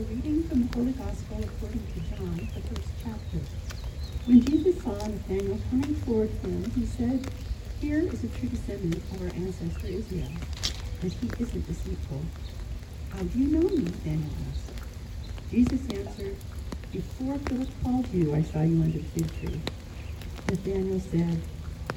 A 0.00 0.02
reading 0.04 0.42
from 0.44 0.66
the 0.66 0.76
Holy 0.78 0.92
Gospel 0.92 1.44
according 1.44 1.84
to 1.92 2.16
John, 2.16 2.48
the 2.54 2.60
first 2.72 2.88
chapter. 3.04 3.38
When 4.24 4.40
Jesus 4.40 4.82
saw 4.82 4.92
Nathanael 4.92 5.58
coming 5.68 5.94
toward 6.00 6.30
him, 6.40 6.72
he 6.74 6.86
said, 6.86 7.28
Here 7.82 7.98
is 7.98 8.24
a 8.24 8.28
true 8.28 8.48
descendant 8.48 8.96
of 8.96 9.20
our 9.20 9.28
ancestor 9.28 9.88
Israel, 9.88 10.32
and 11.02 11.12
he 11.12 11.28
isn't 11.38 11.66
deceitful. 11.66 12.22
How 13.12 13.18
do 13.24 13.38
you 13.38 13.48
know 13.48 13.68
me? 13.68 13.82
Nathanael 13.82 14.30
asked. 14.48 14.72
Jesus 15.50 15.82
answered, 15.90 16.36
Before 16.92 17.36
Philip 17.36 17.68
called 17.84 18.08
you, 18.14 18.34
I 18.34 18.40
saw 18.40 18.62
you 18.62 18.80
under 18.80 18.96
the 18.96 19.04
fig 19.04 19.28
tree. 19.38 19.60
Nathanael 20.48 21.00
said, 21.00 21.42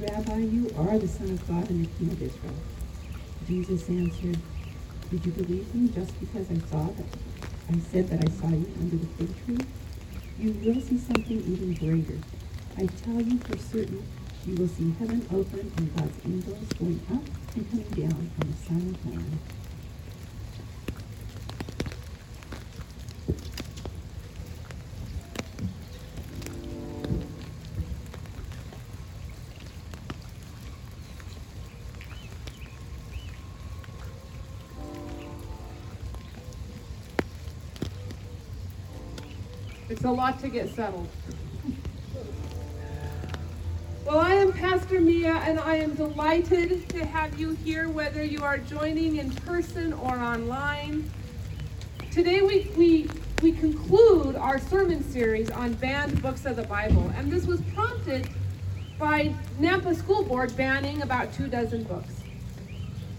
Rabbi, 0.01 0.39
you 0.39 0.69
are 0.77 0.99
the 0.99 1.07
Son 1.07 1.29
of 1.29 1.47
God 1.47 1.69
and 1.69 1.85
the 1.85 1.89
King 1.97 2.11
of 2.11 2.21
Israel. 2.21 2.59
Jesus 3.47 3.87
answered, 3.87 4.39
Did 5.09 5.25
you 5.25 5.31
believe 5.31 5.73
me 5.73 5.87
just 5.87 6.19
because 6.19 6.51
I 6.51 6.57
saw 6.67 6.83
that 6.83 7.05
I 7.69 7.79
said 7.79 8.09
that 8.09 8.23
I 8.23 8.31
saw 8.31 8.49
you 8.49 8.67
under 8.79 8.97
the 8.97 9.07
fig 9.17 9.45
tree? 9.45 9.65
You 10.37 10.51
will 10.63 10.81
see 10.81 10.97
something 10.97 11.39
even 11.39 11.73
greater. 11.75 12.19
I 12.77 12.85
tell 13.03 13.21
you 13.21 13.37
for 13.39 13.57
certain, 13.57 14.03
you 14.45 14.55
will 14.55 14.67
see 14.67 14.93
heaven 14.99 15.25
open 15.31 15.71
and 15.77 15.95
God's 15.95 16.17
angels 16.25 16.73
going 16.77 16.99
up 17.13 17.23
and 17.55 17.69
coming 17.71 18.09
down 18.09 18.31
on 18.39 18.51
the 18.51 18.57
Son 18.67 18.95
of 18.95 19.05
Man. 19.05 19.39
A 40.05 40.11
lot 40.11 40.37
to 40.41 40.49
get 40.49 40.67
settled. 40.75 41.07
Well, 44.05 44.19
I 44.19 44.33
am 44.33 44.51
Pastor 44.51 44.99
Mia, 44.99 45.35
and 45.35 45.57
I 45.57 45.77
am 45.77 45.93
delighted 45.95 46.89
to 46.89 47.05
have 47.05 47.39
you 47.39 47.51
here, 47.63 47.87
whether 47.87 48.21
you 48.21 48.43
are 48.43 48.57
joining 48.57 49.15
in 49.15 49.31
person 49.31 49.93
or 49.93 50.19
online. 50.19 51.09
Today, 52.11 52.41
we, 52.41 52.69
we, 52.75 53.09
we 53.41 53.53
conclude 53.53 54.35
our 54.35 54.59
sermon 54.59 55.09
series 55.09 55.49
on 55.49 55.73
banned 55.75 56.21
books 56.21 56.45
of 56.45 56.57
the 56.57 56.63
Bible, 56.63 57.09
and 57.15 57.31
this 57.31 57.45
was 57.45 57.61
prompted 57.73 58.27
by 58.99 59.33
Nampa 59.57 59.95
School 59.95 60.23
Board 60.25 60.53
banning 60.57 61.01
about 61.01 61.33
two 61.33 61.47
dozen 61.47 61.83
books. 61.83 62.13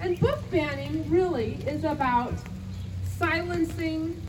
And 0.00 0.20
book 0.20 0.38
banning 0.50 1.08
really 1.08 1.54
is 1.66 1.84
about 1.84 2.34
silencing 3.16 4.20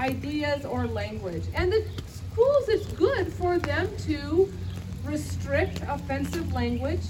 ideas 0.00 0.64
or 0.64 0.86
language. 0.86 1.44
And 1.54 1.70
the 1.70 1.84
schools, 2.06 2.68
it's 2.68 2.86
good 2.92 3.32
for 3.32 3.58
them 3.58 3.88
to 4.08 4.52
restrict 5.04 5.82
offensive 5.88 6.52
language. 6.52 7.02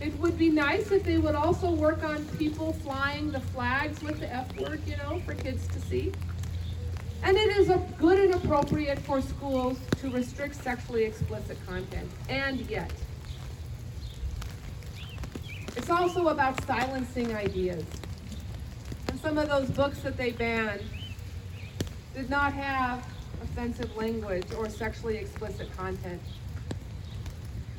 It 0.00 0.18
would 0.18 0.36
be 0.38 0.48
nice 0.50 0.90
if 0.90 1.04
they 1.04 1.18
would 1.18 1.34
also 1.34 1.70
work 1.70 2.02
on 2.02 2.24
people 2.38 2.72
flying 2.72 3.30
the 3.30 3.40
flags 3.40 4.02
with 4.02 4.20
the 4.20 4.32
F 4.32 4.58
word, 4.58 4.80
you 4.86 4.96
know, 4.96 5.20
for 5.20 5.34
kids 5.34 5.68
to 5.68 5.80
see. 5.80 6.12
And 7.22 7.36
it 7.36 7.56
is 7.56 7.70
good 7.98 8.18
and 8.18 8.34
appropriate 8.34 8.98
for 8.98 9.20
schools 9.22 9.78
to 10.00 10.10
restrict 10.10 10.56
sexually 10.56 11.04
explicit 11.04 11.56
content. 11.66 12.10
And 12.28 12.60
yet, 12.68 12.92
it's 15.76 15.88
also 15.88 16.28
about 16.28 16.62
silencing 16.64 17.34
ideas. 17.34 17.84
And 19.08 19.18
some 19.20 19.38
of 19.38 19.48
those 19.48 19.70
books 19.70 20.00
that 20.00 20.16
they 20.16 20.32
banned 20.32 20.82
did 22.14 22.30
not 22.30 22.52
have 22.52 23.04
offensive 23.42 23.94
language 23.96 24.46
or 24.56 24.68
sexually 24.68 25.16
explicit 25.16 25.74
content. 25.76 26.22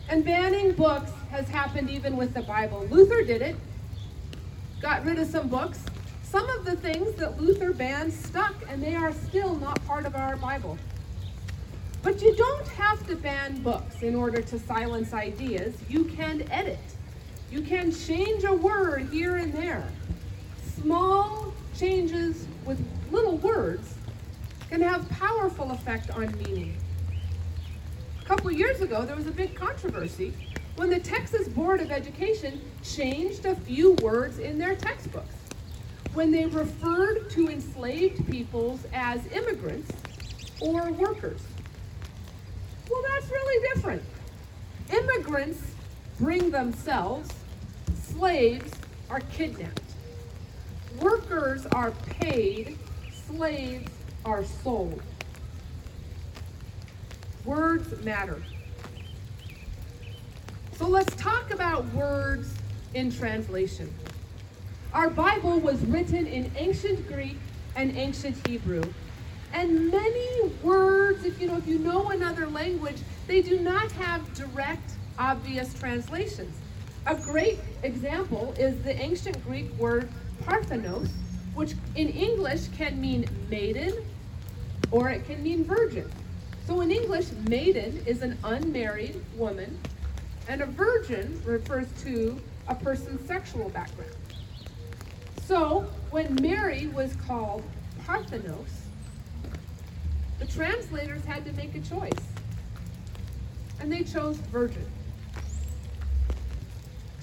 And 0.10 0.24
banning 0.24 0.74
books 0.74 1.12
has 1.32 1.48
happened 1.48 1.90
even 1.90 2.18
with 2.18 2.34
the 2.34 2.42
Bible. 2.42 2.86
Luther 2.92 3.24
did 3.24 3.42
it, 3.42 3.56
got 4.82 5.06
rid 5.06 5.18
of 5.18 5.28
some 5.28 5.48
books. 5.48 5.84
Some 6.24 6.50
of 6.50 6.66
the 6.66 6.76
things 6.76 7.16
that 7.16 7.42
Luther 7.42 7.72
banned 7.72 8.12
stuck, 8.12 8.54
and 8.70 8.84
they 8.84 8.94
are 8.94 9.14
still 9.14 9.56
not 9.56 9.84
part 9.86 10.06
of 10.06 10.16
our 10.16 10.36
Bible. 10.36 10.78
But 12.04 12.22
you 12.22 12.36
don't 12.36 12.68
have 12.68 13.08
to 13.08 13.16
ban 13.16 13.64
books 13.64 14.02
in 14.02 14.16
order 14.16 14.42
to 14.42 14.60
silence 14.60 15.14
ideas. 15.14 15.76
You 15.88 16.04
can 16.04 16.44
edit. 16.52 16.80
You 17.50 17.62
can 17.62 17.92
change 17.92 18.44
a 18.44 18.54
word 18.54 19.08
here 19.12 19.38
and 19.38 19.54
there. 19.54 19.88
Small 20.76 21.54
changes 21.76 22.46
with 22.66 22.86
little 23.12 23.38
words 23.38 23.96
can 24.76 24.84
have 24.84 25.08
powerful 25.08 25.72
effect 25.72 26.12
on 26.12 26.38
meaning. 26.38 26.76
A 28.22 28.26
couple 28.26 28.52
years 28.52 28.82
ago, 28.82 29.06
there 29.06 29.16
was 29.16 29.26
a 29.26 29.32
big 29.32 29.56
controversy 29.56 30.34
when 30.76 30.90
the 30.90 31.00
Texas 31.00 31.48
Board 31.48 31.80
of 31.80 31.92
Education 31.92 32.60
changed 32.84 33.46
a 33.46 33.56
few 33.56 33.94
words 34.02 34.38
in 34.38 34.58
their 34.58 34.76
textbooks. 34.76 35.34
When 36.14 36.30
they 36.30 36.46
referred 36.48 37.30
to 37.30 37.48
enslaved 37.48 38.30
peoples 38.30 38.86
as 38.92 39.26
immigrants 39.32 39.94
or 40.60 40.92
workers. 40.92 41.40
Well, 42.92 43.02
that's 43.14 43.32
really 43.32 43.68
different. 43.74 44.04
Immigrants 44.92 45.62
bring 46.20 46.52
themselves, 46.52 47.30
slaves 48.10 48.74
are 49.10 49.22
kidnapped. 49.22 49.80
Workers 51.00 51.66
are 51.68 51.92
paid, 51.92 52.78
slaves 53.26 53.95
are 54.26 54.44
soul. 54.44 55.00
Words 57.46 58.04
matter. 58.04 58.42
So 60.78 60.88
let's 60.88 61.16
talk 61.16 61.54
about 61.54 61.86
words 61.94 62.54
in 62.96 63.12
translation. 63.12 63.94
Our 64.94 65.10
Bible 65.10 65.60
was 65.60 65.80
written 65.86 66.26
in 66.26 66.52
ancient 66.58 67.08
Greek 67.08 67.38
and 67.76 67.96
ancient 67.96 68.36
Hebrew. 68.48 68.84
And 69.54 69.92
many 69.92 70.42
words, 70.64 71.24
if 71.24 71.40
you 71.40 71.48
know, 71.48 71.58
if 71.58 71.68
you 71.68 71.78
know 71.78 72.10
another 72.10 72.48
language, 72.48 72.98
they 73.28 73.42
do 73.42 73.60
not 73.60 73.92
have 73.94 74.34
direct, 74.34 74.94
obvious 75.20 75.74
translations. 75.76 76.58
A 77.06 77.16
great 77.16 77.60
example 77.84 78.54
is 78.58 78.82
the 78.84 79.00
ancient 79.00 79.42
Greek 79.46 79.72
word 79.78 80.10
parthenos, 80.44 81.10
which 81.54 81.76
in 81.96 82.10
English 82.10 82.68
can 82.70 83.00
mean 83.00 83.28
maiden 83.50 83.94
or 84.96 85.10
it 85.10 85.26
can 85.26 85.44
mean 85.44 85.66
virgin. 85.66 86.10
So 86.66 86.80
in 86.80 86.90
English, 86.90 87.26
maiden 87.50 88.02
is 88.06 88.22
an 88.22 88.38
unmarried 88.46 89.22
woman, 89.36 89.78
and 90.48 90.62
a 90.62 90.66
virgin 90.66 91.42
refers 91.44 91.86
to 92.04 92.40
a 92.70 92.76
person's 92.76 93.28
sexual 93.28 93.68
background. 93.68 94.16
So 95.44 95.82
when 96.12 96.34
Mary 96.36 96.88
was 96.88 97.14
called 97.28 97.62
Parthenos, 98.06 98.86
the 100.40 100.46
translators 100.46 101.26
had 101.26 101.44
to 101.44 101.52
make 101.52 101.76
a 101.76 101.82
choice. 101.82 102.26
And 103.82 103.92
they 103.92 104.04
chose 104.04 104.38
virgin. 104.38 104.90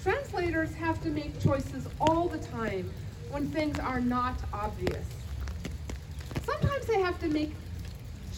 Translators 0.03 0.75
have 0.75 1.01
to 1.01 1.09
make 1.09 1.41
choices 1.41 1.87
all 1.99 2.27
the 2.27 2.37
time 2.37 2.91
when 3.31 3.49
things 3.49 3.79
are 3.79 3.99
not 3.99 4.35
obvious. 4.53 5.07
Sometimes 6.45 6.85
they 6.85 6.99
have 6.99 7.19
to 7.19 7.27
make 7.29 7.55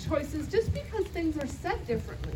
choices 0.08 0.48
just 0.48 0.74
because 0.74 1.06
things 1.08 1.38
are 1.38 1.48
said 1.48 1.86
differently. 1.88 2.36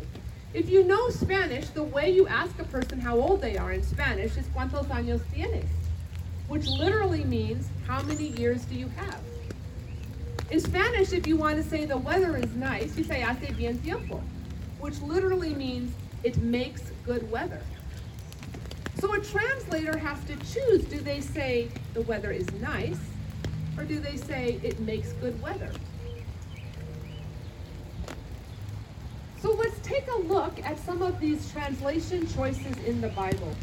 If 0.52 0.68
you 0.68 0.84
know 0.84 1.08
Spanish, 1.10 1.68
the 1.68 1.82
way 1.82 2.10
you 2.10 2.26
ask 2.26 2.58
a 2.58 2.64
person 2.64 2.98
how 2.98 3.16
old 3.16 3.40
they 3.40 3.56
are 3.56 3.72
in 3.72 3.82
Spanish 3.82 4.36
is 4.36 4.46
cuántos 4.48 4.86
años 4.86 5.20
tienes, 5.32 5.68
which 6.48 6.66
literally 6.66 7.24
means 7.24 7.68
how 7.86 8.02
many 8.02 8.28
years 8.28 8.64
do 8.64 8.74
you 8.74 8.88
have. 8.96 9.20
In 10.50 10.58
Spanish, 10.58 11.12
if 11.12 11.26
you 11.28 11.36
want 11.36 11.56
to 11.56 11.62
say 11.62 11.84
the 11.84 11.96
weather 11.96 12.36
is 12.36 12.52
nice, 12.56 12.96
you 12.96 13.04
say 13.04 13.20
hace 13.20 13.56
bien 13.56 13.78
tiempo, 13.78 14.20
which 14.80 14.98
literally 15.00 15.54
means 15.54 15.94
it 16.24 16.36
makes 16.38 16.90
good 17.06 17.30
weather. 17.30 17.62
So 18.98 19.14
a 19.14 19.20
translator 19.20 19.96
has 19.96 20.22
to 20.24 20.36
choose 20.36 20.84
do 20.84 20.98
they 20.98 21.20
say 21.20 21.68
the 21.94 22.02
weather 22.02 22.32
is 22.32 22.50
nice 22.54 22.98
or 23.78 23.84
do 23.84 24.00
they 24.00 24.16
say 24.16 24.60
it 24.62 24.78
makes 24.80 25.12
good 25.14 25.40
weather? 25.40 25.70
So 29.40 29.52
let's 29.52 29.78
take 29.80 30.06
look 30.22 30.64
at 30.64 30.78
some 30.78 31.02
of 31.02 31.20
these 31.20 31.50
translation 31.52 32.26
choices 32.28 32.76
in 32.86 33.00
the 33.00 33.08
Bible. 33.08 33.54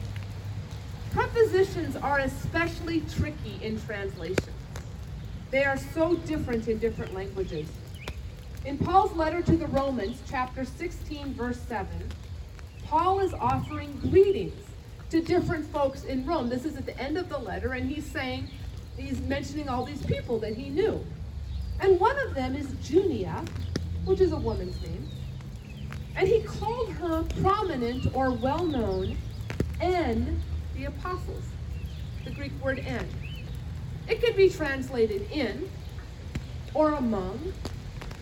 Prepositions 1.12 1.96
are 1.96 2.20
especially 2.20 3.02
tricky 3.16 3.60
in 3.62 3.80
translation. 3.82 4.54
They 5.52 5.64
are 5.64 5.78
so 5.78 6.16
different 6.16 6.68
in 6.68 6.78
different 6.78 7.14
languages. 7.14 7.70
In 8.66 8.78
Paul's 8.78 9.16
letter 9.16 9.42
to 9.42 9.56
the 9.56 9.68
Romans, 9.68 10.22
chapter 10.30 10.66
16, 10.66 11.34
verse 11.34 11.60
7, 11.60 11.88
Paul 12.86 13.20
is 13.20 13.34
offering 13.34 13.98
greetings 14.02 14.62
to 15.10 15.22
different 15.22 15.66
folks 15.68 16.04
in 16.04 16.26
Rome. 16.26 16.50
This 16.50 16.66
is 16.66 16.76
at 16.76 16.86
the 16.86 17.00
end 17.00 17.18
of 17.18 17.30
the 17.30 17.38
letter, 17.38 17.74
and 17.74 17.90
he's 17.90 18.06
saying, 18.06 18.50
he's 18.98 19.22
mentioning 19.22 19.70
all 19.70 19.86
these 19.86 20.06
people 20.06 20.38
that 20.40 20.56
he 20.56 20.70
knew. 20.70 21.04
And 21.80 22.00
one 22.00 22.18
of 22.28 22.34
them 22.34 22.56
is 22.56 22.74
Junia, 22.84 23.44
which 24.06 24.20
is 24.20 24.32
a 24.34 24.38
woman's 24.38 24.82
name. 24.82 25.08
And 26.18 26.28
he 26.28 26.42
called 26.42 26.94
her 26.94 27.24
prominent 27.42 28.08
or 28.14 28.32
well 28.32 28.66
known 28.66 29.18
in 29.80 30.42
the 30.76 30.86
apostles, 30.86 31.44
the 32.26 32.32
Greek 32.32 32.54
word 32.62 32.80
in. 32.80 33.08
It 34.08 34.22
could 34.22 34.36
be 34.36 34.50
translated 34.50 35.22
in, 35.32 35.70
or 36.74 36.96
among, 36.96 37.54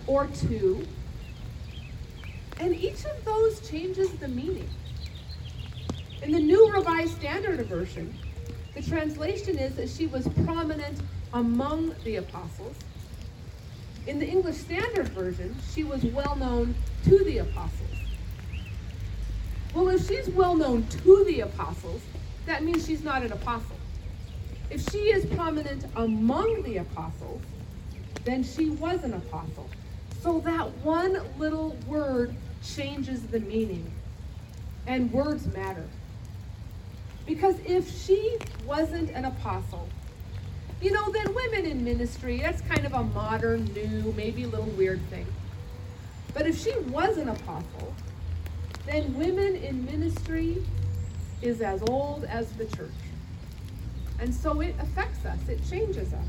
or 0.07 0.27
to. 0.27 0.87
And 2.59 2.75
each 2.75 3.05
of 3.05 3.23
those 3.23 3.61
changes 3.69 4.11
the 4.11 4.27
meaning. 4.27 4.69
In 6.21 6.31
the 6.31 6.39
New 6.39 6.71
Revised 6.73 7.15
Standard 7.15 7.65
Version, 7.67 8.17
the 8.73 8.81
translation 8.81 9.57
is 9.57 9.75
that 9.75 9.89
she 9.89 10.07
was 10.07 10.27
prominent 10.45 11.01
among 11.33 11.95
the 12.03 12.17
apostles. 12.17 12.77
In 14.07 14.19
the 14.19 14.27
English 14.27 14.57
Standard 14.57 15.07
Version, 15.09 15.55
she 15.73 15.83
was 15.83 16.03
well 16.03 16.35
known 16.35 16.75
to 17.05 17.23
the 17.23 17.37
apostles. 17.39 17.89
Well, 19.73 19.89
if 19.89 20.07
she's 20.07 20.27
well 20.29 20.55
known 20.55 20.87
to 20.87 21.23
the 21.25 21.41
apostles, 21.41 22.01
that 22.45 22.63
means 22.63 22.85
she's 22.85 23.03
not 23.03 23.23
an 23.23 23.31
apostle. 23.31 23.75
If 24.69 24.89
she 24.89 24.97
is 24.97 25.25
prominent 25.35 25.85
among 25.95 26.63
the 26.63 26.77
apostles, 26.77 27.41
then 28.23 28.43
she 28.43 28.71
was 28.71 29.03
an 29.03 29.13
apostle. 29.13 29.69
So 30.21 30.39
that 30.39 30.71
one 30.77 31.21
little 31.37 31.77
word 31.87 32.33
changes 32.63 33.21
the 33.27 33.39
meaning. 33.39 33.91
And 34.87 35.11
words 35.11 35.45
matter. 35.53 35.85
Because 37.27 37.59
if 37.65 37.91
she 38.03 38.37
wasn't 38.65 39.11
an 39.11 39.25
apostle, 39.25 39.87
you 40.81 40.91
know, 40.91 41.11
then 41.11 41.33
women 41.33 41.65
in 41.65 41.83
ministry, 41.83 42.39
that's 42.39 42.61
kind 42.61 42.85
of 42.85 42.93
a 42.93 43.03
modern, 43.03 43.65
new, 43.65 44.13
maybe 44.17 44.43
a 44.43 44.47
little 44.47 44.65
weird 44.71 45.01
thing. 45.09 45.25
But 46.35 46.45
if 46.45 46.61
she 46.61 46.77
was 46.89 47.17
an 47.17 47.29
apostle, 47.29 47.95
then 48.85 49.17
women 49.17 49.55
in 49.55 49.85
ministry 49.85 50.63
is 51.41 51.61
as 51.61 51.81
old 51.89 52.25
as 52.25 52.51
the 52.51 52.65
church. 52.65 52.91
And 54.19 54.35
so 54.35 54.59
it 54.59 54.75
affects 54.79 55.25
us, 55.25 55.39
it 55.47 55.59
changes 55.67 56.13
us. 56.13 56.27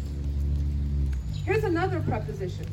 Here's 1.44 1.64
another 1.64 2.00
preposition. 2.00 2.66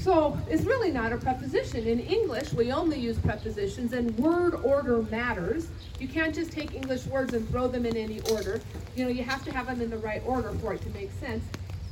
So 0.00 0.38
it's 0.48 0.64
really 0.64 0.90
not 0.90 1.12
a 1.12 1.18
preposition. 1.18 1.86
In 1.86 2.00
English, 2.00 2.52
we 2.52 2.72
only 2.72 2.98
use 2.98 3.18
prepositions, 3.18 3.92
and 3.92 4.16
word 4.18 4.54
order 4.64 5.02
matters. 5.02 5.68
You 6.00 6.08
can't 6.08 6.34
just 6.34 6.52
take 6.52 6.74
English 6.74 7.06
words 7.06 7.32
and 7.32 7.48
throw 7.50 7.68
them 7.68 7.86
in 7.86 7.96
any 7.96 8.20
order. 8.32 8.60
You 8.96 9.04
know, 9.04 9.10
you 9.10 9.22
have 9.22 9.44
to 9.44 9.52
have 9.52 9.66
them 9.66 9.82
in 9.82 9.90
the 9.90 9.98
right 9.98 10.22
order 10.26 10.52
for 10.52 10.74
it 10.74 10.80
to 10.82 10.90
make 10.90 11.12
sense. 11.20 11.44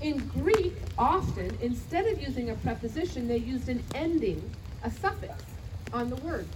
In 0.03 0.19
Greek, 0.29 0.75
often, 0.99 1.57
instead 1.63 2.07
of 2.07 2.21
using 2.21 2.51
a 2.51 2.55
preposition, 2.57 3.29
they 3.29 3.37
used 3.37 3.69
an 3.69 3.83
ending, 3.95 4.51
a 4.83 4.91
suffix 4.91 5.45
on 5.93 6.11
the 6.11 6.17
word. 6.17 6.47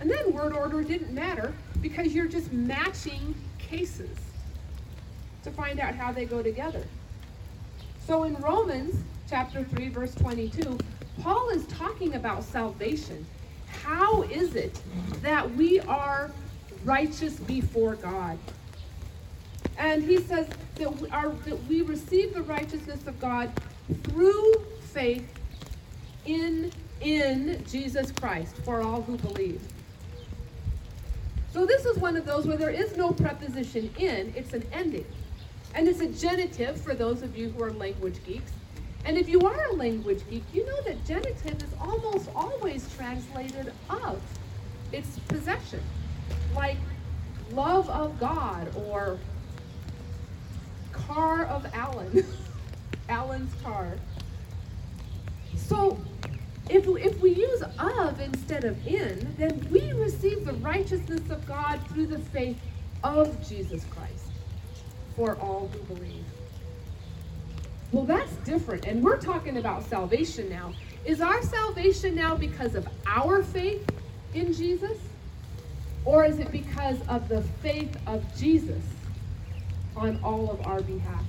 And 0.00 0.10
then 0.10 0.32
word 0.32 0.52
order 0.52 0.82
didn't 0.82 1.14
matter 1.14 1.54
because 1.80 2.12
you're 2.12 2.26
just 2.26 2.52
matching 2.52 3.36
cases 3.58 4.18
to 5.44 5.52
find 5.52 5.78
out 5.78 5.94
how 5.94 6.10
they 6.10 6.24
go 6.24 6.42
together. 6.42 6.82
So 8.04 8.24
in 8.24 8.34
Romans 8.36 8.96
chapter 9.30 9.62
3 9.62 9.88
verse 9.90 10.14
22, 10.16 10.76
Paul 11.20 11.50
is 11.50 11.64
talking 11.66 12.14
about 12.14 12.42
salvation. 12.42 13.24
How 13.84 14.22
is 14.22 14.56
it 14.56 14.80
that 15.22 15.48
we 15.54 15.78
are 15.80 16.32
righteous 16.84 17.34
before 17.34 17.94
God? 17.94 18.38
And 19.78 20.02
he 20.02 20.18
says 20.18 20.48
that 20.76 21.00
we, 21.00 21.08
are, 21.10 21.30
that 21.30 21.64
we 21.68 21.82
receive 21.82 22.34
the 22.34 22.42
righteousness 22.42 23.06
of 23.06 23.18
God 23.20 23.50
through 24.04 24.54
faith 24.92 25.28
in 26.24 26.72
in 27.02 27.64
Jesus 27.68 28.12
Christ 28.12 28.56
for 28.64 28.80
all 28.80 29.02
who 29.02 29.16
believe. 29.18 29.60
So 31.52 31.66
this 31.66 31.84
is 31.84 31.98
one 31.98 32.16
of 32.16 32.24
those 32.24 32.46
where 32.46 32.56
there 32.56 32.70
is 32.70 32.96
no 32.96 33.10
preposition 33.10 33.92
in, 33.98 34.32
it's 34.36 34.52
an 34.52 34.64
ending. 34.72 35.04
And 35.74 35.88
it's 35.88 36.00
a 36.00 36.08
genitive 36.08 36.80
for 36.80 36.94
those 36.94 37.22
of 37.22 37.36
you 37.36 37.50
who 37.50 37.62
are 37.62 37.72
language 37.72 38.24
geeks. 38.24 38.52
And 39.04 39.18
if 39.18 39.28
you 39.28 39.40
are 39.40 39.66
a 39.70 39.72
language 39.72 40.22
geek, 40.30 40.44
you 40.52 40.64
know 40.64 40.80
that 40.82 41.04
genitive 41.04 41.62
is 41.62 41.74
almost 41.80 42.30
always 42.34 42.88
translated 42.94 43.72
of. 43.90 44.22
It's 44.92 45.18
possession. 45.20 45.80
Like 46.54 46.76
love 47.50 47.90
of 47.90 48.18
God 48.20 48.72
or 48.86 49.18
car 50.92 51.44
of 51.46 51.66
Alan. 51.74 52.24
Alan's 53.08 53.54
car. 53.62 53.94
So 55.56 56.00
if, 56.68 56.86
if 56.86 57.20
we 57.20 57.34
use 57.34 57.62
of 57.78 58.20
instead 58.20 58.64
of 58.64 58.86
in, 58.86 59.34
then 59.36 59.66
we 59.70 59.92
receive 59.92 60.44
the 60.44 60.54
righteousness 60.54 61.28
of 61.30 61.46
God 61.46 61.80
through 61.88 62.06
the 62.06 62.18
faith 62.18 62.58
of 63.04 63.46
Jesus 63.46 63.84
Christ 63.84 64.30
for 65.16 65.36
all 65.36 65.68
who 65.72 65.94
believe. 65.94 66.24
Well, 67.90 68.04
that's 68.04 68.32
different. 68.36 68.86
And 68.86 69.02
we're 69.02 69.20
talking 69.20 69.58
about 69.58 69.84
salvation 69.84 70.48
now. 70.48 70.72
Is 71.04 71.20
our 71.20 71.42
salvation 71.42 72.14
now 72.14 72.34
because 72.36 72.74
of 72.74 72.88
our 73.06 73.42
faith 73.42 73.86
in 74.32 74.52
Jesus? 74.54 74.96
Or 76.04 76.24
is 76.24 76.38
it 76.38 76.50
because 76.50 76.96
of 77.08 77.28
the 77.28 77.42
faith 77.62 77.94
of 78.06 78.24
Jesus 78.36 78.82
on 79.96 80.20
all 80.22 80.50
of 80.50 80.60
our 80.66 80.80
behalf? 80.80 81.24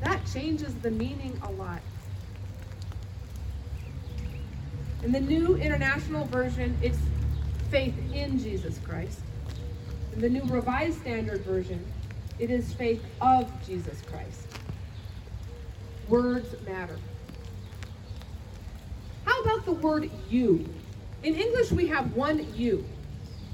That 0.00 0.26
changes 0.26 0.74
the 0.74 0.90
meaning 0.90 1.38
a 1.42 1.50
lot. 1.50 1.80
In 5.02 5.12
the 5.12 5.20
New 5.20 5.56
International 5.56 6.24
Version, 6.24 6.78
it's 6.80 6.98
faith 7.70 7.98
in 8.12 8.38
Jesus 8.38 8.78
Christ. 8.78 9.20
In 10.12 10.20
the 10.20 10.28
New 10.28 10.44
Revised 10.44 11.00
Standard 11.00 11.44
Version, 11.44 11.90
it 12.38 12.50
is 12.50 12.72
faith 12.72 13.04
of 13.20 13.64
Jesus 13.66 14.02
Christ. 14.02 14.48
Words 16.08 16.54
matter. 16.66 16.98
How 19.24 19.40
about 19.42 19.64
the 19.64 19.72
word 19.72 20.10
you? 20.28 20.74
In 21.22 21.34
English, 21.34 21.72
we 21.72 21.88
have 21.88 22.14
one 22.14 22.54
you. 22.56 22.88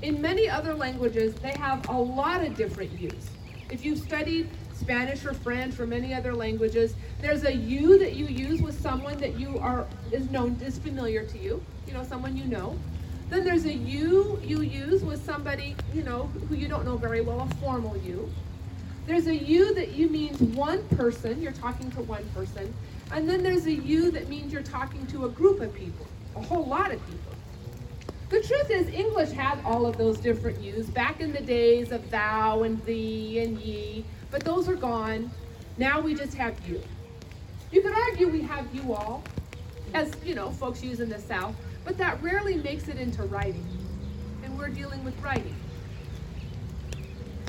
In 0.02 0.22
many 0.22 0.48
other 0.48 0.74
languages, 0.74 1.34
they 1.34 1.50
have 1.58 1.88
a 1.88 1.98
lot 1.98 2.44
of 2.44 2.54
different 2.56 2.92
yous. 3.00 3.30
If 3.70 3.84
you've 3.84 3.98
studied 3.98 4.48
Spanish 4.72 5.24
or 5.24 5.34
French 5.34 5.80
or 5.80 5.86
many 5.86 6.14
other 6.14 6.34
languages, 6.34 6.94
there's 7.20 7.44
a 7.44 7.52
you 7.52 7.98
that 7.98 8.14
you 8.14 8.26
use 8.26 8.62
with 8.62 8.80
someone 8.80 9.18
that 9.18 9.38
you 9.38 9.58
are 9.58 9.86
is 10.12 10.30
known 10.30 10.56
is 10.64 10.78
familiar 10.78 11.24
to 11.24 11.38
you, 11.38 11.62
you 11.86 11.92
know, 11.92 12.04
someone 12.04 12.36
you 12.36 12.44
know. 12.44 12.78
Then 13.28 13.44
there's 13.44 13.64
a 13.64 13.72
you 13.72 14.40
you 14.42 14.62
use 14.62 15.02
with 15.02 15.22
somebody, 15.24 15.74
you 15.92 16.04
know, 16.04 16.30
who 16.48 16.54
you 16.54 16.68
don't 16.68 16.84
know 16.84 16.96
very 16.96 17.20
well, 17.20 17.40
a 17.40 17.54
formal 17.56 17.96
you. 17.96 18.32
There's 19.06 19.26
a 19.26 19.34
you 19.34 19.74
that 19.74 19.92
you 19.92 20.08
means 20.08 20.40
one 20.40 20.86
person, 20.90 21.42
you're 21.42 21.52
talking 21.52 21.90
to 21.92 22.02
one 22.02 22.24
person. 22.30 22.72
And 23.10 23.28
then 23.28 23.42
there's 23.42 23.66
a 23.66 23.72
you 23.72 24.12
that 24.12 24.28
means 24.28 24.52
you're 24.52 24.62
talking 24.62 25.06
to 25.08 25.24
a 25.24 25.28
group 25.28 25.60
of 25.60 25.74
people, 25.74 26.06
a 26.36 26.40
whole 26.40 26.66
lot 26.66 26.92
of 26.92 27.04
people. 27.06 27.27
The 28.28 28.42
truth 28.42 28.70
is, 28.70 28.88
English 28.88 29.30
had 29.30 29.58
all 29.64 29.86
of 29.86 29.96
those 29.96 30.18
different 30.18 30.60
yous 30.60 30.86
back 30.86 31.20
in 31.20 31.32
the 31.32 31.40
days 31.40 31.92
of 31.92 32.10
thou 32.10 32.62
and 32.62 32.84
thee 32.84 33.38
and 33.38 33.58
ye, 33.58 34.04
but 34.30 34.44
those 34.44 34.68
are 34.68 34.76
gone. 34.76 35.30
Now 35.78 36.00
we 36.00 36.14
just 36.14 36.34
have 36.34 36.54
you. 36.68 36.82
You 37.72 37.80
could 37.80 37.94
argue 37.94 38.28
we 38.28 38.42
have 38.42 38.66
you 38.74 38.92
all, 38.92 39.22
as 39.94 40.12
you 40.22 40.34
know, 40.34 40.50
folks 40.50 40.82
use 40.82 41.00
in 41.00 41.08
the 41.08 41.18
South, 41.18 41.54
but 41.84 41.96
that 41.96 42.22
rarely 42.22 42.56
makes 42.56 42.88
it 42.88 42.98
into 42.98 43.22
writing. 43.22 43.66
And 44.42 44.58
we're 44.58 44.68
dealing 44.68 45.02
with 45.04 45.18
writing. 45.22 45.56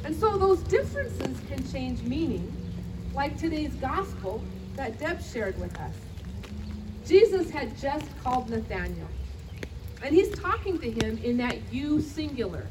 And 0.05 0.15
so 0.15 0.37
those 0.37 0.63
differences 0.63 1.41
can 1.49 1.69
change 1.69 2.01
meaning, 2.03 2.55
like 3.13 3.37
today's 3.37 3.75
gospel 3.75 4.41
that 4.75 4.97
Deb 4.97 5.21
shared 5.21 5.59
with 5.59 5.77
us. 5.79 5.95
Jesus 7.05 7.49
had 7.49 7.77
just 7.77 8.05
called 8.23 8.49
Nathanael, 8.49 9.09
and 10.01 10.15
he's 10.15 10.29
talking 10.39 10.79
to 10.79 10.91
him 10.91 11.17
in 11.23 11.37
that 11.37 11.57
you 11.71 12.01
singular. 12.01 12.67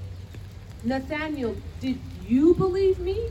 Nathanael, 0.85 1.57
did 1.81 1.99
you 2.27 2.55
believe 2.55 2.99
me? 2.99 3.31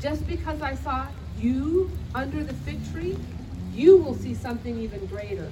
Just 0.00 0.26
because 0.26 0.62
I 0.62 0.74
saw 0.74 1.06
you 1.38 1.90
under 2.14 2.42
the 2.42 2.54
fig 2.54 2.78
tree, 2.92 3.16
you 3.74 3.96
will 3.98 4.14
see 4.14 4.34
something 4.34 4.78
even 4.78 5.04
greater. 5.06 5.50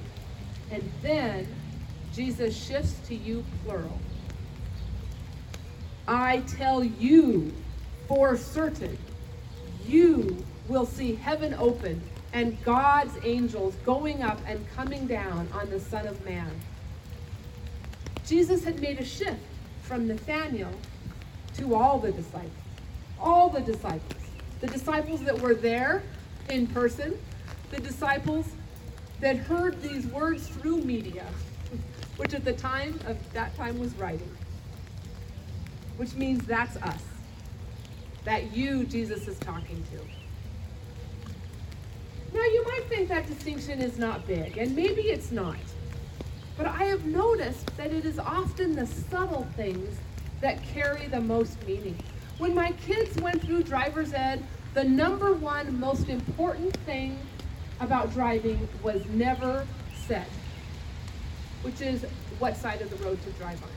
And 0.71 0.83
then 1.01 1.47
Jesus 2.13 2.55
shifts 2.55 2.95
to 3.07 3.15
you, 3.15 3.43
plural. 3.63 3.99
I 6.07 6.39
tell 6.41 6.83
you 6.83 7.53
for 8.07 8.35
certain, 8.35 8.97
you 9.87 10.43
will 10.67 10.85
see 10.85 11.15
heaven 11.15 11.53
open 11.53 12.01
and 12.33 12.61
God's 12.63 13.13
angels 13.23 13.75
going 13.85 14.23
up 14.23 14.39
and 14.45 14.67
coming 14.75 15.07
down 15.07 15.47
on 15.53 15.69
the 15.69 15.79
Son 15.79 16.07
of 16.07 16.23
Man. 16.25 16.49
Jesus 18.29 18.63
had 18.63 18.79
made 18.79 18.99
a 18.99 19.03
shift 19.03 19.39
from 19.81 20.07
Nathanael 20.07 20.71
to 21.57 21.73
all 21.73 21.97
the 21.97 22.11
disciples. 22.11 22.51
All 23.19 23.49
the 23.49 23.61
disciples. 23.61 24.21
The 24.61 24.67
disciples 24.67 25.23
that 25.23 25.41
were 25.41 25.55
there 25.55 26.03
in 26.47 26.67
person, 26.67 27.17
the 27.71 27.79
disciples 27.79 28.45
that 29.19 29.37
heard 29.37 29.81
these 29.81 30.05
words 30.05 30.47
through 30.47 30.81
media, 30.81 31.25
which 32.17 32.35
at 32.35 32.45
the 32.45 32.53
time 32.53 32.99
of 33.07 33.17
that 33.33 33.55
time 33.57 33.79
was 33.79 33.95
writing, 33.95 34.29
which 35.97 36.13
means 36.13 36.45
that's 36.45 36.77
us. 36.77 37.03
That 38.25 38.55
you, 38.55 38.83
Jesus, 38.83 39.27
is 39.27 39.39
talking 39.39 39.83
to. 39.91 39.97
Now, 42.31 42.43
you 42.43 42.63
might 42.67 42.87
think 42.89 43.09
that 43.09 43.25
distinction 43.25 43.81
is 43.81 43.97
not 43.97 44.27
big, 44.27 44.59
and 44.59 44.75
maybe 44.75 45.01
it's 45.01 45.31
not. 45.31 45.57
But 46.59 46.67
I 46.67 46.83
have 46.83 47.05
noticed 47.05 47.65
that 47.77 47.93
it 47.93 48.03
is 48.03 48.19
often 48.19 48.75
the 48.75 48.85
subtle 48.85 49.47
things 49.55 49.97
that 50.41 50.61
carry 50.61 51.07
the 51.07 51.21
most 51.21 51.65
meaning. 51.65 51.97
When 52.37 52.53
my 52.53 52.73
kids 52.73 53.15
went 53.21 53.41
through 53.41 53.63
driver's 53.63 54.11
ed, 54.11 54.43
the 54.73 54.83
number 54.83 55.31
one 55.31 55.79
most 55.79 56.09
important 56.09 56.75
thing 56.81 57.17
about 57.79 58.11
driving 58.11 58.67
was 58.83 59.05
never 59.05 59.65
said, 60.05 60.27
which 61.61 61.79
is 61.79 62.03
what 62.39 62.57
side 62.57 62.81
of 62.81 62.89
the 62.89 62.97
road 63.05 63.23
to 63.23 63.29
drive 63.31 63.63
on. 63.63 63.69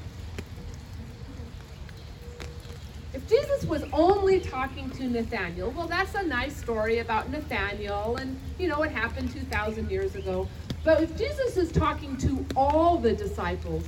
If 3.14 3.28
Jesus 3.28 3.64
was 3.64 3.84
only 3.92 4.40
talking 4.40 4.90
to 4.90 5.04
Nathanael, 5.04 5.70
well, 5.70 5.86
that's 5.86 6.16
a 6.16 6.22
nice 6.24 6.56
story 6.56 6.98
about 6.98 7.30
Nathanael, 7.30 8.16
and 8.16 8.40
you 8.58 8.66
know, 8.66 8.82
it 8.82 8.90
happened 8.90 9.32
2,000 9.32 9.88
years 9.88 10.16
ago. 10.16 10.48
But 10.84 11.02
if 11.02 11.16
Jesus 11.16 11.56
is 11.56 11.70
talking 11.70 12.16
to 12.18 12.44
all 12.56 12.98
the 12.98 13.12
disciples, 13.12 13.86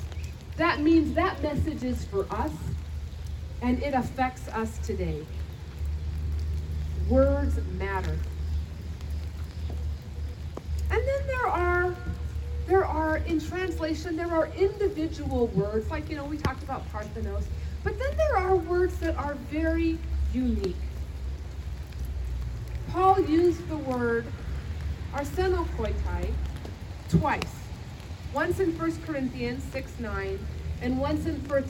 that 0.56 0.80
means 0.80 1.14
that 1.14 1.42
message 1.42 1.82
is 1.82 2.04
for 2.04 2.26
us, 2.30 2.52
and 3.62 3.82
it 3.82 3.94
affects 3.94 4.46
us 4.48 4.78
today. 4.78 5.26
Words 7.08 7.58
matter. 7.78 8.16
And 10.90 11.02
then 11.02 11.26
there 11.26 11.46
are 11.46 11.96
there 12.66 12.84
are 12.84 13.18
in 13.18 13.40
translation 13.40 14.16
there 14.16 14.32
are 14.32 14.46
individual 14.56 15.48
words 15.48 15.90
like 15.90 16.08
you 16.08 16.16
know 16.16 16.24
we 16.24 16.38
talked 16.38 16.62
about 16.62 16.90
parthenos 16.90 17.44
but 17.82 17.98
then 17.98 18.16
there 18.16 18.38
are 18.38 18.56
words 18.56 18.96
that 19.00 19.16
are 19.16 19.34
very 19.50 19.98
unique. 20.32 20.76
Paul 22.88 23.20
used 23.20 23.68
the 23.68 23.76
word 23.76 24.24
arsenokoitai 25.12 26.32
twice. 27.08 27.42
Once 28.32 28.61
in 28.61 28.76
1 28.78 29.02
Corinthians 29.02 29.62
6 29.73 30.00
9 30.00 30.38
and 30.82 30.99
once 30.99 31.26
in 31.26 31.37
1 31.49 31.64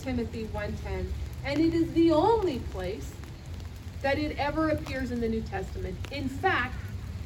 Timothy 0.00 0.46
1.10. 0.46 1.06
And 1.44 1.60
it 1.60 1.74
is 1.74 1.92
the 1.92 2.12
only 2.12 2.58
place 2.70 3.12
that 4.02 4.18
it 4.18 4.38
ever 4.38 4.70
appears 4.70 5.10
in 5.10 5.20
the 5.20 5.28
New 5.28 5.42
Testament. 5.42 5.96
In 6.10 6.28
fact, 6.28 6.74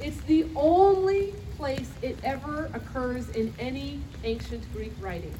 it's 0.00 0.20
the 0.22 0.46
only 0.54 1.32
place 1.56 1.90
it 2.02 2.18
ever 2.24 2.70
occurs 2.74 3.28
in 3.30 3.54
any 3.58 4.00
ancient 4.24 4.70
Greek 4.72 4.92
writing. 5.00 5.34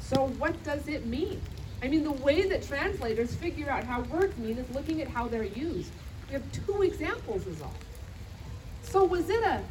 So 0.00 0.28
what 0.38 0.60
does 0.64 0.88
it 0.88 1.06
mean? 1.06 1.40
I 1.82 1.88
mean, 1.88 2.02
the 2.02 2.12
way 2.12 2.48
that 2.48 2.62
translators 2.62 3.34
figure 3.34 3.70
out 3.70 3.84
how 3.84 4.00
words 4.02 4.36
mean 4.38 4.58
is 4.58 4.74
looking 4.74 5.00
at 5.02 5.08
how 5.08 5.28
they're 5.28 5.44
used. 5.44 5.92
We 6.28 6.32
have 6.32 6.52
two 6.52 6.82
examples 6.82 7.46
is 7.46 7.60
all. 7.60 7.74
So 8.82 9.04
was 9.04 9.28
it 9.28 9.42
a 9.44 9.62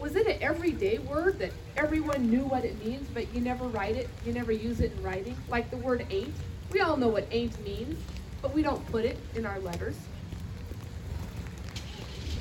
was 0.00 0.16
it 0.16 0.26
an 0.26 0.36
everyday 0.40 0.98
word 0.98 1.38
that 1.38 1.52
everyone 1.76 2.30
knew 2.30 2.42
what 2.42 2.64
it 2.64 2.84
means, 2.84 3.08
but 3.14 3.32
you 3.34 3.40
never 3.40 3.66
write 3.68 3.96
it, 3.96 4.08
you 4.24 4.32
never 4.32 4.52
use 4.52 4.80
it 4.80 4.92
in 4.92 5.02
writing? 5.02 5.36
Like 5.48 5.70
the 5.70 5.76
word 5.78 6.06
ain't. 6.10 6.34
We 6.72 6.80
all 6.80 6.96
know 6.96 7.08
what 7.08 7.26
ain't 7.30 7.58
means, 7.64 7.98
but 8.42 8.52
we 8.52 8.62
don't 8.62 8.84
put 8.90 9.04
it 9.04 9.18
in 9.34 9.46
our 9.46 9.58
letters. 9.60 9.96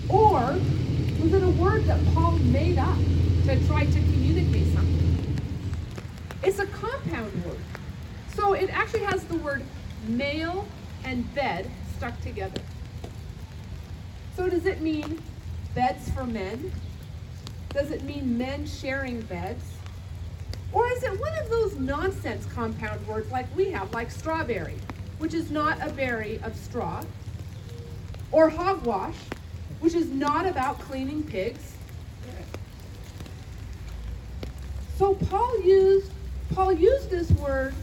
Or 0.10 0.40
was 1.22 1.34
it 1.34 1.44
a 1.44 1.50
word 1.50 1.86
that 1.86 2.00
Paul 2.14 2.34
made 2.34 2.78
up 2.78 2.98
to 3.46 3.68
try 3.68 3.86
to 3.86 3.92
communicate 3.92 4.74
something? 4.74 5.40
It's 6.44 6.60
a 6.60 6.68
compound 6.68 7.34
word. 7.46 7.58
So 8.36 8.54
it 8.54 8.70
actually 8.70 9.04
has 9.04 9.24
the 9.24 9.38
word 9.38 9.64
male 10.08 10.68
and 11.04 11.34
bed 11.34 11.70
stuck 11.98 12.20
together. 12.22 12.62
So 14.36 14.50
does 14.50 14.66
it 14.66 14.82
mean 14.82 15.22
beds 15.74 16.10
for 16.12 16.26
men? 16.26 16.72
Does 17.76 17.92
it 17.92 18.06
mean 18.06 18.38
men 18.38 18.66
sharing 18.66 19.20
beds? 19.24 19.66
Or 20.72 20.88
is 20.88 21.04
it 21.04 21.20
one 21.20 21.38
of 21.38 21.50
those 21.50 21.76
nonsense 21.76 22.46
compound 22.46 23.06
words 23.06 23.30
like 23.34 23.54
we 23.54 23.70
have, 23.72 23.94
like 23.94 24.10
strawberry, 24.10 24.78
which 25.18 25.34
is 25.34 25.52
not 25.52 25.86
a 25.86 25.92
berry 25.92 26.40
of 26.42 26.56
straw? 26.56 27.04
Or 28.32 28.50
hogwash, 28.50 29.18
which 29.82 29.94
is 29.94 30.10
not 30.10 30.46
about 30.46 30.80
cleaning 30.80 31.22
pigs? 31.24 31.74
So 34.98 35.16
Paul 35.16 35.62
used 35.62 36.12
Paul 36.54 36.72
used 36.72 37.10
this 37.10 37.30
word 37.32 37.74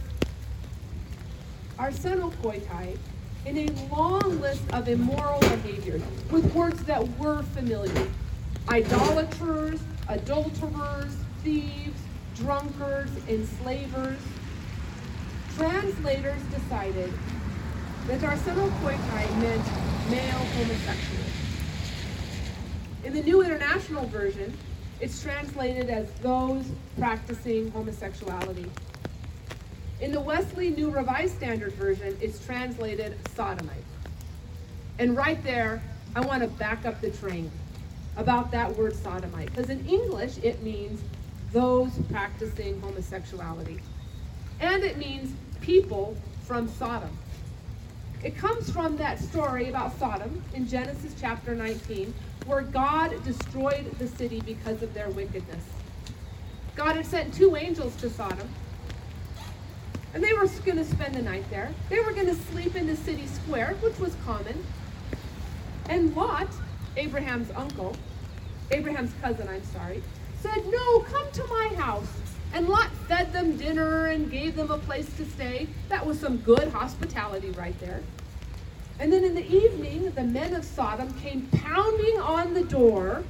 arsenokoitai 1.78 2.96
in 3.44 3.58
a 3.58 3.94
long 3.94 4.40
list 4.40 4.62
of 4.72 4.88
immoral 4.88 5.40
behaviors 5.40 6.00
with 6.30 6.50
words 6.54 6.82
that 6.84 7.06
were 7.18 7.42
familiar. 7.42 8.08
Idolaters, 8.68 9.80
adulterers, 10.08 11.16
thieves, 11.42 12.00
drunkards, 12.36 13.10
enslavers. 13.28 14.18
Translators 15.56 16.40
decided 16.44 17.12
that 18.06 18.20
arsenokoitai 18.20 19.40
meant 19.40 19.64
male 20.10 20.46
homosexual. 20.56 21.24
In 23.04 23.12
the 23.12 23.22
New 23.22 23.42
International 23.42 24.06
Version, 24.06 24.56
it's 25.00 25.20
translated 25.22 25.90
as 25.90 26.10
those 26.20 26.64
practicing 26.98 27.70
homosexuality. 27.72 28.70
In 30.00 30.12
the 30.12 30.20
Wesley 30.20 30.70
New 30.70 30.90
Revised 30.90 31.34
Standard 31.36 31.72
Version, 31.74 32.16
it's 32.20 32.44
translated 32.44 33.16
sodomite. 33.34 33.84
And 34.98 35.16
right 35.16 35.42
there, 35.42 35.82
I 36.14 36.20
want 36.20 36.42
to 36.42 36.48
back 36.48 36.86
up 36.86 37.00
the 37.00 37.10
train 37.10 37.50
about 38.16 38.50
that 38.50 38.76
word 38.76 38.94
sodomite. 38.94 39.46
Because 39.46 39.70
in 39.70 39.86
English, 39.86 40.38
it 40.42 40.62
means 40.62 41.00
those 41.52 41.90
practicing 42.10 42.80
homosexuality. 42.80 43.80
And 44.60 44.82
it 44.84 44.96
means 44.96 45.34
people 45.60 46.16
from 46.42 46.68
Sodom. 46.68 47.16
It 48.22 48.36
comes 48.36 48.70
from 48.70 48.96
that 48.98 49.18
story 49.18 49.68
about 49.68 49.98
Sodom 49.98 50.42
in 50.54 50.68
Genesis 50.68 51.14
chapter 51.20 51.54
19, 51.54 52.14
where 52.46 52.62
God 52.62 53.22
destroyed 53.24 53.90
the 53.98 54.06
city 54.06 54.40
because 54.46 54.82
of 54.82 54.94
their 54.94 55.10
wickedness. 55.10 55.64
God 56.76 56.96
had 56.96 57.06
sent 57.06 57.34
two 57.34 57.56
angels 57.56 57.96
to 57.96 58.08
Sodom, 58.08 58.48
and 60.14 60.22
they 60.22 60.32
were 60.32 60.46
going 60.64 60.78
to 60.78 60.84
spend 60.84 61.14
the 61.14 61.22
night 61.22 61.44
there. 61.50 61.70
They 61.88 62.00
were 62.00 62.12
going 62.12 62.26
to 62.26 62.34
sleep 62.34 62.76
in 62.76 62.86
the 62.86 62.96
city 62.96 63.26
square, 63.26 63.74
which 63.80 63.98
was 63.98 64.14
common. 64.24 64.62
And 65.88 66.14
Lot, 66.14 66.48
Abraham's 66.96 67.50
uncle, 67.54 67.96
Abraham's 68.70 69.12
cousin, 69.20 69.48
I'm 69.48 69.64
sorry, 69.64 70.02
said, 70.40 70.66
No, 70.66 71.00
come 71.00 71.30
to 71.32 71.46
my 71.46 71.70
house. 71.76 72.08
And 72.54 72.68
Lot 72.68 72.90
fed 73.08 73.32
them 73.32 73.56
dinner 73.56 74.06
and 74.06 74.30
gave 74.30 74.56
them 74.56 74.70
a 74.70 74.78
place 74.78 75.10
to 75.16 75.24
stay. 75.24 75.68
That 75.88 76.04
was 76.04 76.20
some 76.20 76.36
good 76.38 76.68
hospitality 76.68 77.50
right 77.52 77.78
there. 77.80 78.02
And 78.98 79.10
then 79.10 79.24
in 79.24 79.34
the 79.34 79.46
evening, 79.46 80.10
the 80.10 80.22
men 80.22 80.54
of 80.54 80.64
Sodom 80.64 81.12
came 81.20 81.48
pounding 81.48 82.20
on 82.20 82.52
the 82.52 82.64
door. 82.64 83.24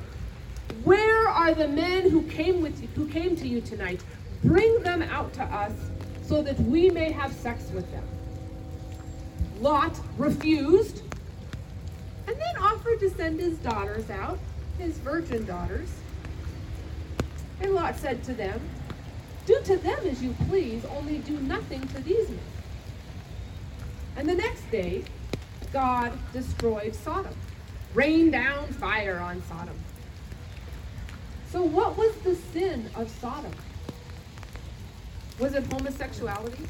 Where 0.82 1.28
are 1.28 1.54
the 1.54 1.68
men 1.68 2.10
who 2.10 2.22
came 2.22 2.62
with 2.62 2.82
you, 2.82 2.88
who 2.96 3.06
came 3.06 3.36
to 3.36 3.46
you 3.46 3.60
tonight? 3.60 4.02
Bring 4.42 4.82
them 4.82 5.02
out 5.02 5.32
to 5.34 5.44
us 5.44 5.72
so 6.26 6.42
that 6.42 6.58
we 6.60 6.90
may 6.90 7.12
have 7.12 7.32
sex 7.32 7.70
with 7.72 7.88
them. 7.92 8.04
Lot 9.60 9.98
refused 10.18 11.02
to 12.84 13.10
send 13.16 13.40
his 13.40 13.58
daughters 13.58 14.10
out, 14.10 14.38
his 14.78 14.98
virgin 14.98 15.44
daughters. 15.44 15.88
And 17.60 17.72
Lot 17.74 17.96
said 17.96 18.22
to 18.24 18.34
them, 18.34 18.60
Do 19.46 19.60
to 19.64 19.76
them 19.76 19.98
as 20.06 20.22
you 20.22 20.34
please, 20.48 20.84
only 20.84 21.18
do 21.18 21.38
nothing 21.40 21.80
to 21.88 22.00
these 22.00 22.28
men. 22.28 22.38
And 24.16 24.28
the 24.28 24.34
next 24.34 24.70
day, 24.70 25.04
God 25.72 26.12
destroyed 26.32 26.94
Sodom, 26.94 27.34
rained 27.94 28.32
down 28.32 28.66
fire 28.68 29.18
on 29.18 29.42
Sodom. 29.44 29.78
So, 31.50 31.62
what 31.62 31.96
was 31.96 32.14
the 32.16 32.34
sin 32.34 32.88
of 32.94 33.10
Sodom? 33.10 33.52
Was 35.38 35.54
it 35.54 35.64
homosexuality? 35.72 36.66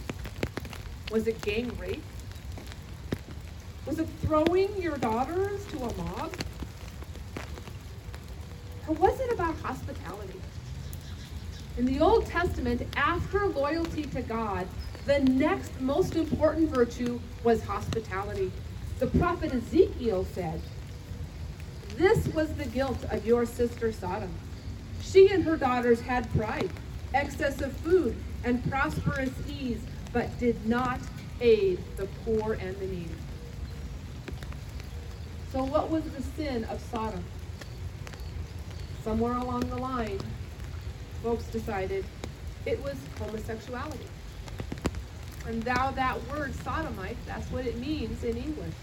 Was 1.11 1.27
it 1.27 1.41
gang 1.43 1.77
rape? 1.79 2.03
Was 3.87 3.99
it 3.99 4.09
throwing 4.23 4.81
your 4.81 4.97
daughters 4.99 5.65
to 5.67 5.77
a 5.79 5.97
mob? 5.97 6.33
Or 8.89 8.95
was 8.95 9.21
it 9.21 9.33
about 9.33 9.55
hospitality? 9.57 10.41
In 11.79 11.87
the 11.87 12.01
Old 12.01 12.27
Testament, 12.27 12.83
after 12.97 13.47
loyalty 13.47 14.03
to 14.03 14.23
God, 14.23 14.67
the 15.07 15.21
next 15.21 15.81
most 15.81 16.17
important 16.17 16.71
virtue 16.71 17.19
was 17.43 17.63
hospitality 17.65 18.53
the 19.03 19.19
prophet 19.19 19.53
Ezekiel 19.53 20.25
said, 20.33 20.61
This 21.97 22.29
was 22.29 22.53
the 22.55 22.67
guilt 22.67 23.05
of 23.11 23.27
your 23.27 23.45
sister 23.45 23.91
Sodom. 23.91 24.31
She 25.01 25.29
and 25.31 25.43
her 25.43 25.57
daughters 25.57 26.01
had 26.01 26.33
pride, 26.37 26.71
excess 27.13 27.61
of 27.61 27.73
food, 27.79 28.15
and 28.45 28.63
prosperous 28.71 29.33
ease, 29.49 29.81
but 30.13 30.39
did 30.39 30.69
not 30.69 31.01
aid 31.41 31.81
the 31.97 32.07
poor 32.25 32.53
and 32.53 32.77
the 32.77 32.87
needy. 32.87 33.11
So, 35.53 35.63
what 35.65 35.91
was 35.91 36.03
the 36.05 36.23
sin 36.23 36.65
of 36.65 36.81
Sodom? 36.81 37.23
Somewhere 39.05 39.35
along 39.35 39.69
the 39.69 39.77
line, 39.77 40.19
folks 41.23 41.45
decided 41.45 42.07
it 42.65 42.83
was 42.83 42.97
homosexuality. 43.19 44.07
And 45.47 45.63
thou, 45.63 45.91
that 45.91 46.17
word 46.29 46.55
sodomite, 46.65 47.19
that's 47.27 47.51
what 47.51 47.67
it 47.67 47.77
means 47.79 48.25
in 48.25 48.39
English. 48.39 48.75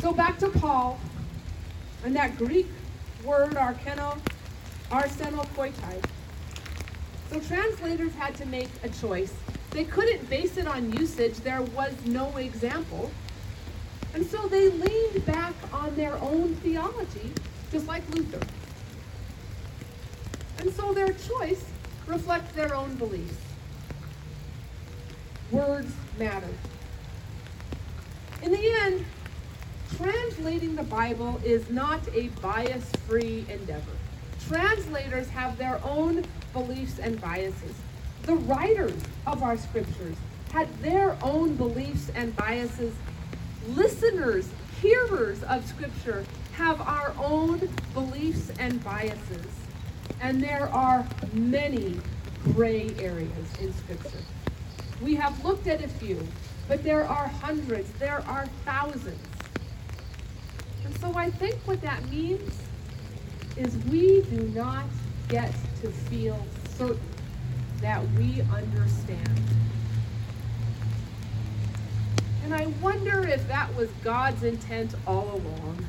So 0.00 0.12
back 0.12 0.38
to 0.38 0.48
Paul, 0.48 1.00
and 2.04 2.14
that 2.14 2.36
Greek 2.36 2.68
word 3.24 3.54
arkeno, 3.54 4.16
arsenokoitai. 4.90 6.04
So 7.30 7.40
translators 7.40 8.14
had 8.14 8.36
to 8.36 8.46
make 8.46 8.68
a 8.84 8.88
choice. 8.90 9.34
They 9.70 9.84
couldn't 9.84 10.30
base 10.30 10.56
it 10.56 10.68
on 10.68 10.92
usage. 10.92 11.34
There 11.38 11.62
was 11.62 11.94
no 12.06 12.36
example. 12.36 13.10
And 14.18 14.26
so 14.26 14.48
they 14.48 14.68
leaned 14.68 15.24
back 15.26 15.54
on 15.72 15.94
their 15.94 16.16
own 16.16 16.56
theology, 16.56 17.30
just 17.70 17.86
like 17.86 18.02
Luther. 18.12 18.44
And 20.58 20.72
so 20.72 20.92
their 20.92 21.12
choice 21.12 21.64
reflects 22.04 22.50
their 22.50 22.74
own 22.74 22.96
beliefs. 22.96 23.38
Words 25.52 25.92
matter. 26.18 26.48
In 28.42 28.50
the 28.50 28.72
end, 28.80 29.04
translating 29.96 30.74
the 30.74 30.82
Bible 30.82 31.40
is 31.44 31.70
not 31.70 32.00
a 32.12 32.26
bias 32.42 32.90
free 33.06 33.46
endeavor. 33.48 33.92
Translators 34.48 35.28
have 35.28 35.56
their 35.58 35.80
own 35.84 36.24
beliefs 36.52 36.98
and 36.98 37.20
biases. 37.20 37.76
The 38.24 38.34
writers 38.34 39.00
of 39.28 39.44
our 39.44 39.56
scriptures 39.56 40.16
had 40.50 40.76
their 40.82 41.16
own 41.22 41.54
beliefs 41.54 42.10
and 42.16 42.34
biases. 42.34 42.92
Listeners, 43.68 44.48
hearers 44.80 45.42
of 45.42 45.66
scripture 45.66 46.24
have 46.52 46.80
our 46.80 47.14
own 47.18 47.68
beliefs 47.92 48.50
and 48.58 48.82
biases. 48.82 49.46
And 50.22 50.42
there 50.42 50.68
are 50.70 51.06
many 51.34 52.00
gray 52.54 52.90
areas 52.98 53.54
in 53.60 53.74
scripture. 53.74 54.24
We 55.02 55.14
have 55.16 55.44
looked 55.44 55.66
at 55.66 55.84
a 55.84 55.88
few, 55.88 56.26
but 56.66 56.82
there 56.82 57.04
are 57.04 57.28
hundreds, 57.28 57.90
there 57.98 58.24
are 58.26 58.46
thousands. 58.64 59.20
And 60.84 60.98
so 60.98 61.12
I 61.14 61.30
think 61.30 61.56
what 61.66 61.82
that 61.82 62.08
means 62.08 62.58
is 63.58 63.76
we 63.90 64.22
do 64.22 64.50
not 64.54 64.84
get 65.28 65.52
to 65.82 65.90
feel 65.90 66.42
certain 66.76 67.00
that 67.82 68.02
we 68.12 68.40
understand. 68.52 69.40
And 72.48 72.54
I 72.54 72.64
wonder 72.80 73.28
if 73.28 73.46
that 73.48 73.74
was 73.76 73.90
God's 74.02 74.42
intent 74.42 74.94
all 75.06 75.32
along. 75.32 75.84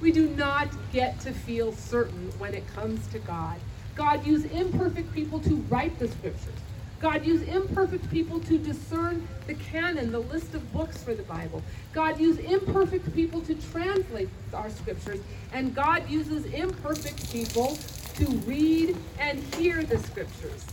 We 0.00 0.10
do 0.10 0.28
not 0.30 0.66
get 0.92 1.20
to 1.20 1.32
feel 1.32 1.72
certain 1.72 2.32
when 2.38 2.54
it 2.54 2.66
comes 2.74 3.06
to 3.12 3.20
God. 3.20 3.60
God 3.94 4.26
used 4.26 4.50
imperfect 4.50 5.12
people 5.12 5.38
to 5.38 5.54
write 5.70 5.96
the 6.00 6.08
scriptures. 6.08 6.56
God 7.00 7.24
used 7.24 7.46
imperfect 7.46 8.10
people 8.10 8.40
to 8.40 8.58
discern 8.58 9.28
the 9.46 9.54
canon, 9.54 10.10
the 10.10 10.18
list 10.18 10.54
of 10.54 10.72
books 10.72 11.00
for 11.04 11.14
the 11.14 11.22
Bible. 11.22 11.62
God 11.92 12.18
used 12.18 12.40
imperfect 12.40 13.14
people 13.14 13.40
to 13.42 13.54
translate 13.54 14.30
our 14.52 14.70
scriptures. 14.70 15.20
And 15.52 15.72
God 15.72 16.10
uses 16.10 16.46
imperfect 16.46 17.30
people 17.30 17.78
to 18.16 18.26
read 18.38 18.96
and 19.20 19.38
hear 19.54 19.84
the 19.84 20.00
scriptures. 20.00 20.66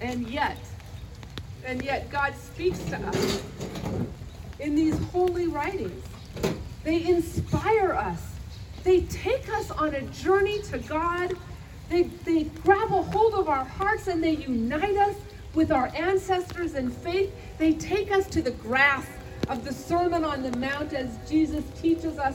And 0.00 0.26
yet, 0.26 0.56
and 1.66 1.82
yet 1.82 2.10
God 2.10 2.34
speaks 2.36 2.78
to 2.84 2.96
us 2.96 3.42
in 4.58 4.74
these 4.74 4.98
holy 5.06 5.46
writings. 5.48 6.02
They 6.84 7.04
inspire 7.04 7.92
us. 7.92 8.22
They 8.84 9.02
take 9.02 9.48
us 9.50 9.70
on 9.70 9.94
a 9.94 10.02
journey 10.02 10.62
to 10.62 10.78
God 10.78 11.34
they, 11.88 12.02
they 12.24 12.44
grab 12.44 12.90
a 12.90 13.02
hold 13.02 13.34
of 13.34 13.48
our 13.48 13.64
hearts 13.64 14.08
and 14.08 14.22
they 14.22 14.36
unite 14.36 14.96
us 14.96 15.14
with 15.54 15.70
our 15.70 15.90
ancestors 15.94 16.74
in 16.74 16.90
faith. 16.90 17.32
They 17.58 17.74
take 17.74 18.10
us 18.10 18.26
to 18.28 18.42
the 18.42 18.50
grasp 18.50 19.10
of 19.48 19.64
the 19.64 19.72
Sermon 19.72 20.24
on 20.24 20.42
the 20.42 20.56
Mount 20.58 20.92
as 20.92 21.16
Jesus 21.28 21.64
teaches 21.80 22.18
us 22.18 22.34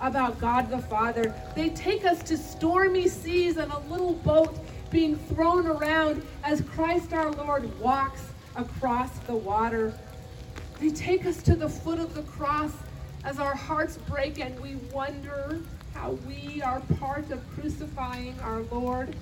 about 0.00 0.40
God 0.40 0.68
the 0.68 0.78
Father. 0.78 1.32
They 1.54 1.70
take 1.70 2.04
us 2.04 2.22
to 2.24 2.36
stormy 2.36 3.08
seas 3.08 3.56
and 3.56 3.70
a 3.72 3.78
little 3.90 4.14
boat 4.14 4.58
being 4.90 5.16
thrown 5.16 5.66
around 5.66 6.22
as 6.42 6.60
Christ 6.62 7.12
our 7.12 7.30
Lord 7.30 7.78
walks 7.78 8.22
across 8.58 9.16
the 9.20 9.34
water. 9.34 9.94
They 10.80 10.90
take 10.90 11.24
us 11.24 11.42
to 11.44 11.54
the 11.54 11.68
foot 11.68 11.98
of 11.98 12.14
the 12.14 12.22
cross 12.22 12.72
as 13.24 13.38
our 13.38 13.54
hearts 13.54 13.96
break 13.96 14.38
and 14.40 14.58
we 14.60 14.76
wonder 14.92 15.60
how 15.94 16.12
we 16.26 16.60
are 16.62 16.80
part 16.98 17.30
of 17.30 17.40
crucifying 17.54 18.38
our 18.40 18.60
Lord. 18.62 19.16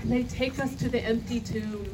And 0.00 0.10
they 0.10 0.24
take 0.24 0.58
us 0.58 0.74
to 0.76 0.88
the 0.88 1.00
empty 1.00 1.38
tomb 1.38 1.86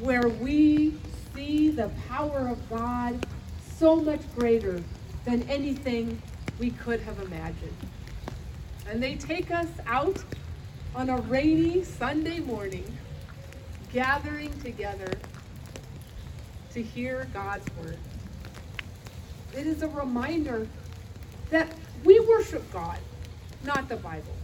where 0.00 0.28
we 0.28 0.94
see 1.34 1.70
the 1.70 1.90
power 2.08 2.48
of 2.48 2.70
God 2.70 3.26
so 3.76 3.96
much 3.96 4.20
greater 4.36 4.82
than 5.24 5.42
anything 5.44 6.20
we 6.58 6.70
could 6.70 7.00
have 7.00 7.20
imagined. 7.20 7.76
And 8.88 9.02
they 9.02 9.16
take 9.16 9.50
us 9.50 9.68
out 9.86 10.22
on 10.94 11.10
a 11.10 11.18
rainy 11.22 11.84
Sunday 11.84 12.40
morning, 12.40 12.96
gathering 13.92 14.52
together 14.60 15.10
to 16.72 16.82
hear 16.82 17.28
God's 17.32 17.66
word. 17.76 17.98
It 19.56 19.66
is 19.66 19.82
a 19.82 19.88
reminder 19.88 20.68
that 21.50 21.68
we 22.04 22.20
worship 22.20 22.70
God, 22.72 22.98
not 23.64 23.88
the 23.88 23.96
Bible. 23.96 24.34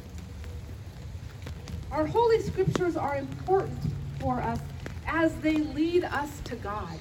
Our 1.90 2.06
holy 2.06 2.40
scriptures 2.40 2.96
are 2.96 3.16
important 3.16 3.78
for 4.18 4.40
us 4.40 4.58
as 5.06 5.34
they 5.36 5.58
lead 5.58 6.04
us 6.04 6.40
to 6.44 6.56
God. 6.56 6.98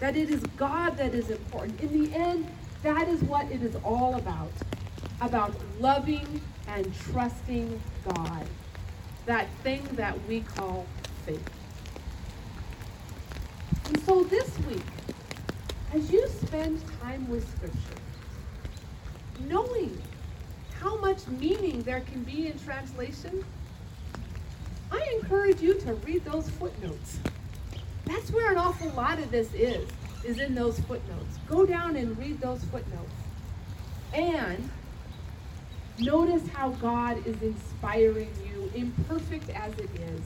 That 0.00 0.16
it 0.16 0.30
is 0.30 0.42
God 0.56 0.96
that 0.98 1.14
is 1.14 1.30
important. 1.30 1.80
In 1.80 2.04
the 2.04 2.14
end, 2.14 2.46
that 2.82 3.08
is 3.08 3.22
what 3.22 3.50
it 3.50 3.62
is 3.62 3.74
all 3.84 4.16
about. 4.16 4.52
About 5.20 5.54
loving 5.80 6.40
and 6.68 6.94
trusting 6.94 7.80
God. 8.12 8.46
That 9.26 9.48
thing 9.62 9.82
that 9.92 10.16
we 10.28 10.42
call 10.42 10.86
faith. 11.24 11.57
And 13.88 14.00
so 14.02 14.22
this 14.24 14.58
week, 14.60 14.82
as 15.94 16.12
you 16.12 16.28
spend 16.28 16.80
time 17.00 17.26
with 17.28 17.48
Scripture, 17.56 18.02
knowing 19.48 20.00
how 20.78 20.98
much 20.98 21.26
meaning 21.26 21.82
there 21.82 22.00
can 22.00 22.22
be 22.22 22.48
in 22.48 22.58
translation, 22.58 23.42
I 24.92 25.18
encourage 25.20 25.62
you 25.62 25.74
to 25.80 25.94
read 25.94 26.24
those 26.26 26.50
footnotes. 26.50 27.18
That's 28.04 28.30
where 28.30 28.52
an 28.52 28.58
awful 28.58 28.90
lot 28.90 29.18
of 29.18 29.30
this 29.30 29.52
is, 29.54 29.88
is 30.22 30.38
in 30.38 30.54
those 30.54 30.78
footnotes. 30.80 31.38
Go 31.48 31.64
down 31.64 31.96
and 31.96 32.16
read 32.18 32.40
those 32.40 32.62
footnotes. 32.64 33.12
And 34.12 34.68
notice 35.98 36.46
how 36.48 36.70
God 36.70 37.26
is 37.26 37.40
inspiring 37.40 38.30
you, 38.46 38.70
imperfect 38.74 39.48
as 39.50 39.72
it 39.78 39.90
is. 39.94 40.20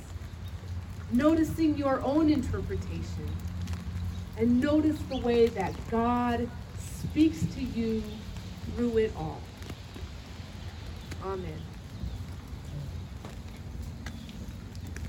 Noticing 1.12 1.76
your 1.76 2.00
own 2.02 2.30
interpretation. 2.30 3.28
And 4.36 4.60
notice 4.60 4.98
the 5.02 5.18
way 5.18 5.46
that 5.48 5.74
God 5.90 6.48
speaks 6.78 7.40
to 7.54 7.62
you 7.62 8.02
through 8.74 8.98
it 8.98 9.12
all. 9.16 9.40
Amen. 11.24 11.71